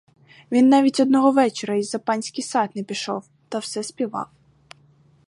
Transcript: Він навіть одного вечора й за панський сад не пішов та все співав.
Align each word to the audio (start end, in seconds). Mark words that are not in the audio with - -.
Він 0.51 0.69
навіть 0.69 0.99
одного 0.99 1.31
вечора 1.31 1.75
й 1.75 1.83
за 1.83 1.99
панський 1.99 2.43
сад 2.43 2.71
не 2.75 2.83
пішов 2.83 3.25
та 3.49 3.59
все 3.59 3.83
співав. 3.83 4.29